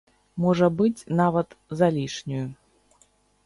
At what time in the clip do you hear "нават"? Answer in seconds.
1.21-1.55